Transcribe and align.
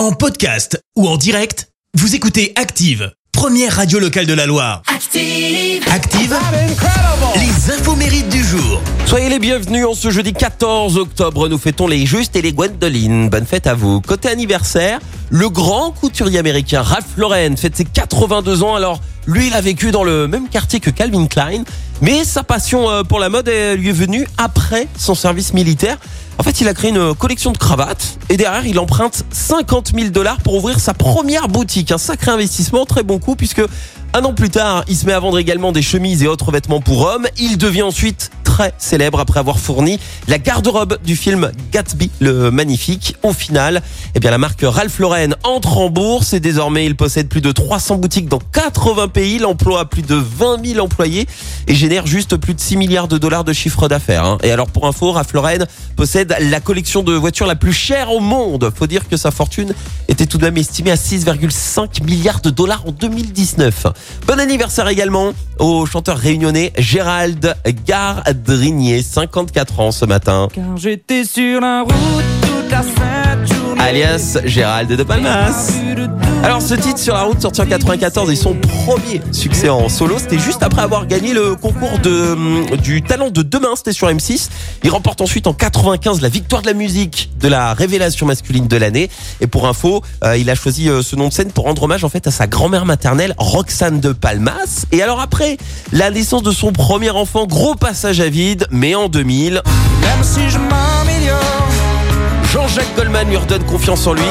En 0.00 0.12
podcast 0.12 0.82
ou 0.96 1.06
en 1.06 1.18
direct, 1.18 1.68
vous 1.92 2.14
écoutez 2.14 2.54
Active, 2.56 3.12
première 3.32 3.76
radio 3.76 3.98
locale 3.98 4.24
de 4.24 4.32
la 4.32 4.46
Loire. 4.46 4.80
Active. 4.86 5.84
Active, 5.92 6.34
les 7.34 7.74
infos 7.74 7.96
mérites 7.96 8.30
du 8.30 8.42
jour. 8.42 8.80
Soyez 9.04 9.28
les 9.28 9.38
bienvenus 9.38 9.84
en 9.84 9.92
ce 9.92 10.08
jeudi 10.08 10.32
14 10.32 10.96
octobre. 10.96 11.50
Nous 11.50 11.58
fêtons 11.58 11.86
les 11.86 12.06
Justes 12.06 12.34
et 12.34 12.40
les 12.40 12.54
Gwendoline. 12.54 13.28
Bonne 13.28 13.44
fête 13.44 13.66
à 13.66 13.74
vous. 13.74 14.00
Côté 14.00 14.30
anniversaire, 14.30 15.00
le 15.28 15.50
grand 15.50 15.90
couturier 15.90 16.38
américain 16.38 16.80
Ralph 16.80 17.18
Lauren 17.18 17.56
fête 17.58 17.76
ses 17.76 17.84
82 17.84 18.62
ans. 18.62 18.76
Alors, 18.76 19.02
lui, 19.26 19.48
il 19.48 19.54
a 19.54 19.60
vécu 19.60 19.90
dans 19.90 20.04
le 20.04 20.26
même 20.26 20.48
quartier 20.48 20.80
que 20.80 20.88
Calvin 20.88 21.26
Klein. 21.26 21.64
Mais 22.00 22.24
sa 22.24 22.42
passion 22.42 22.88
euh, 22.88 23.02
pour 23.02 23.18
la 23.18 23.28
mode 23.28 23.50
lui 23.76 23.90
est 23.90 23.92
venue 23.92 24.26
après 24.38 24.88
son 24.96 25.14
service 25.14 25.52
militaire. 25.52 25.98
En 26.40 26.42
fait, 26.42 26.62
il 26.62 26.68
a 26.68 26.72
créé 26.72 26.88
une 26.88 27.14
collection 27.14 27.52
de 27.52 27.58
cravates 27.58 28.16
et 28.30 28.38
derrière, 28.38 28.64
il 28.64 28.78
emprunte 28.78 29.24
50 29.30 29.92
000 29.94 30.08
dollars 30.08 30.40
pour 30.40 30.54
ouvrir 30.54 30.80
sa 30.80 30.94
première 30.94 31.48
boutique. 31.48 31.92
Un 31.92 31.98
sacré 31.98 32.30
investissement, 32.30 32.86
très 32.86 33.02
bon 33.02 33.18
coup 33.18 33.36
puisque 33.36 33.60
un 34.14 34.24
an 34.24 34.32
plus 34.32 34.48
tard, 34.48 34.84
il 34.88 34.96
se 34.96 35.04
met 35.04 35.12
à 35.12 35.20
vendre 35.20 35.38
également 35.38 35.70
des 35.70 35.82
chemises 35.82 36.22
et 36.22 36.28
autres 36.28 36.50
vêtements 36.50 36.80
pour 36.80 37.02
hommes. 37.02 37.26
Il 37.38 37.58
devient 37.58 37.82
ensuite 37.82 38.30
célèbre 38.78 39.20
après 39.20 39.40
avoir 39.40 39.58
fourni 39.58 39.98
la 40.28 40.38
garde-robe 40.38 40.98
du 41.04 41.16
film 41.16 41.50
Gatsby 41.72 42.10
le 42.20 42.50
Magnifique. 42.50 43.16
Au 43.22 43.32
final, 43.32 43.82
eh 44.14 44.20
bien, 44.20 44.30
la 44.30 44.38
marque 44.38 44.62
Ralph 44.62 44.98
Lauren 44.98 45.34
entre 45.44 45.78
en 45.78 45.90
bourse 45.90 46.32
et 46.32 46.40
désormais 46.40 46.86
il 46.86 46.96
possède 46.96 47.28
plus 47.28 47.40
de 47.40 47.52
300 47.52 47.96
boutiques 47.96 48.28
dans 48.28 48.38
80 48.38 49.08
pays. 49.08 49.36
Il 49.36 49.46
emploie 49.46 49.88
plus 49.88 50.02
de 50.02 50.14
20 50.14 50.64
000 50.64 50.84
employés 50.84 51.26
et 51.66 51.74
génère 51.74 52.06
juste 52.06 52.36
plus 52.36 52.54
de 52.54 52.60
6 52.60 52.76
milliards 52.76 53.08
de 53.08 53.18
dollars 53.18 53.44
de 53.44 53.52
chiffre 53.52 53.88
d'affaires. 53.88 54.24
hein. 54.24 54.38
Et 54.42 54.50
alors 54.50 54.68
pour 54.68 54.86
info, 54.86 55.12
Ralph 55.12 55.32
Lauren 55.32 55.66
possède 55.96 56.34
la 56.40 56.60
collection 56.60 57.02
de 57.02 57.12
voitures 57.12 57.46
la 57.46 57.56
plus 57.56 57.72
chère 57.72 58.12
au 58.12 58.20
monde. 58.20 58.70
Faut 58.74 58.86
dire 58.86 59.08
que 59.08 59.16
sa 59.16 59.30
fortune 59.30 59.72
était 60.08 60.26
tout 60.26 60.38
de 60.38 60.44
même 60.44 60.56
estimée 60.56 60.90
à 60.90 60.96
6,5 60.96 62.02
milliards 62.04 62.40
de 62.40 62.50
dollars 62.50 62.82
en 62.86 62.92
2019. 62.92 63.86
Bon 64.26 64.38
anniversaire 64.40 64.88
également 64.88 65.32
au 65.58 65.86
chanteur 65.86 66.16
réunionnais 66.16 66.72
Gérald 66.78 67.54
Gardrinier, 68.50 69.00
54 69.00 69.78
ans 69.78 69.92
ce 69.92 70.04
matin. 70.04 70.48
Car 70.52 70.76
j'étais 70.76 71.22
sur 71.22 71.60
la 71.60 71.82
route 71.82 71.94
toute 72.42 72.68
la 72.68 72.82
journée. 72.82 73.09
Alias 73.90 74.38
Gérald 74.44 74.92
de 74.92 75.02
Palmas. 75.02 75.72
Alors 76.44 76.62
ce 76.62 76.74
titre 76.74 77.00
sur 77.00 77.12
la 77.12 77.22
route 77.22 77.42
sorti 77.42 77.60
en 77.60 77.66
94 77.66 78.30
et 78.30 78.36
son 78.36 78.54
premier 78.54 79.20
succès 79.32 79.68
en 79.68 79.88
solo, 79.88 80.16
c'était 80.16 80.38
juste 80.38 80.62
après 80.62 80.82
avoir 80.82 81.08
gagné 81.08 81.34
le 81.34 81.56
concours 81.56 81.98
de 81.98 82.30
hum, 82.30 82.66
du 82.76 83.02
talent 83.02 83.30
de 83.30 83.42
demain, 83.42 83.70
c'était 83.74 83.92
sur 83.92 84.06
M6. 84.06 84.48
Il 84.84 84.90
remporte 84.90 85.20
ensuite 85.20 85.48
en 85.48 85.54
95 85.54 86.20
la 86.20 86.28
victoire 86.28 86.62
de 86.62 86.68
la 86.68 86.72
musique 86.72 87.30
de 87.40 87.48
la 87.48 87.74
révélation 87.74 88.26
masculine 88.26 88.68
de 88.68 88.76
l'année. 88.76 89.10
Et 89.40 89.48
pour 89.48 89.66
info, 89.66 90.02
euh, 90.22 90.36
il 90.36 90.48
a 90.50 90.54
choisi 90.54 90.88
euh, 90.88 91.02
ce 91.02 91.16
nom 91.16 91.26
de 91.26 91.32
scène 91.32 91.50
pour 91.50 91.64
rendre 91.64 91.82
hommage 91.82 92.04
en 92.04 92.08
fait 92.08 92.28
à 92.28 92.30
sa 92.30 92.46
grand-mère 92.46 92.86
maternelle 92.86 93.34
Roxane 93.38 93.98
de 93.98 94.12
Palmas. 94.12 94.86
Et 94.92 95.02
alors 95.02 95.20
après 95.20 95.56
la 95.92 96.12
naissance 96.12 96.44
de 96.44 96.52
son 96.52 96.70
premier 96.70 97.10
enfant, 97.10 97.44
gros 97.44 97.74
passage 97.74 98.20
à 98.20 98.28
vide, 98.28 98.68
mais 98.70 98.94
en 98.94 99.08
2000, 99.08 99.62
Même 100.02 100.22
si 100.22 100.48
je 100.48 100.58
Jean-Jacques 102.52 102.94
Goldman 102.96 103.28
lui 103.28 103.36
redonne 103.36 103.62
confiance 103.64 104.06
en 104.06 104.12
lui. 104.14 104.22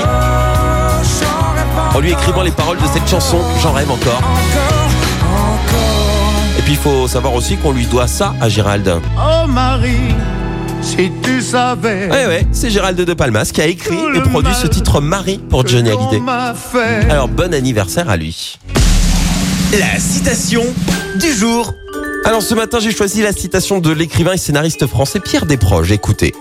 en 1.96 2.00
lui 2.00 2.12
écrivant 2.12 2.42
les 2.42 2.52
paroles 2.52 2.78
de 2.78 2.88
cette 2.94 3.08
chanson, 3.08 3.40
J'en 3.62 3.72
rêve 3.74 3.90
encore. 3.90 4.18
encore, 4.18 4.90
encore. 5.36 6.36
Et 6.58 6.62
puis 6.62 6.74
il 6.74 6.78
faut 6.78 7.08
savoir 7.08 7.34
aussi 7.34 7.56
qu'on 7.58 7.72
lui 7.72 7.86
doit 7.86 8.08
ça 8.08 8.34
à 8.42 8.50
Gérald. 8.50 8.94
Oh 9.18 9.48
Marie, 9.48 10.14
si 10.82 11.12
tu 11.24 11.42
savais 11.42 12.10
Ouais 12.12 12.28
ouais, 12.28 12.48
c'est 12.52 12.70
Gérald 12.70 13.00
de 13.00 13.14
Palmas 13.14 13.50
qui 13.54 13.62
a 13.62 13.66
écrit 13.68 13.98
et 14.16 14.20
produit 14.22 14.54
ce 14.54 14.68
titre 14.68 15.00
Marie 15.00 15.38
pour 15.38 15.66
Johnny 15.66 15.90
Hallyday. 15.90 16.22
Alors 17.10 17.30
bon 17.30 17.54
anniversaire 17.54 18.10
à 18.10 18.18
lui. 18.18 18.58
La 19.80 20.00
citation 20.00 20.64
du 21.16 21.32
jour. 21.32 21.74
Alors 22.26 22.42
ce 22.42 22.54
matin 22.54 22.80
j'ai 22.82 22.92
choisi 22.92 23.22
la 23.22 23.32
citation 23.32 23.80
de 23.80 23.92
l'écrivain 23.92 24.34
et 24.34 24.38
scénariste 24.38 24.88
français 24.88 25.20
Pierre 25.22 25.46
Desproges. 25.46 25.92
Écoutez, 25.92 26.34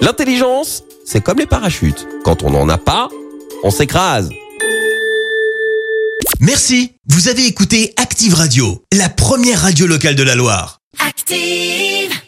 l'intelligence 0.00 0.82
c'est 1.06 1.22
comme 1.22 1.38
les 1.38 1.46
parachutes. 1.46 2.06
Quand 2.24 2.42
on 2.42 2.50
n'en 2.50 2.68
a 2.68 2.76
pas, 2.76 3.08
on 3.62 3.70
s'écrase. 3.70 4.28
Merci, 6.40 6.92
vous 7.08 7.28
avez 7.28 7.46
écouté 7.46 7.94
Active 7.96 8.34
Radio, 8.34 8.84
la 8.92 9.08
première 9.08 9.62
radio 9.62 9.86
locale 9.86 10.16
de 10.16 10.22
la 10.22 10.34
Loire. 10.34 10.80
Active. 10.98 12.25